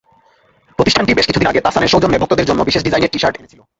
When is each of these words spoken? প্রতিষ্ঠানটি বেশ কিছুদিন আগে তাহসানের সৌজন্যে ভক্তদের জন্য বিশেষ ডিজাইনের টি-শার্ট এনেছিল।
প্রতিষ্ঠানটি 0.79 1.11
বেশ 1.13 1.25
কিছুদিন 1.27 1.49
আগে 1.49 1.63
তাহসানের 1.65 1.91
সৌজন্যে 1.93 2.21
ভক্তদের 2.21 2.47
জন্য 2.49 2.61
বিশেষ 2.63 2.81
ডিজাইনের 2.83 3.11
টি-শার্ট 3.13 3.35
এনেছিল। 3.37 3.61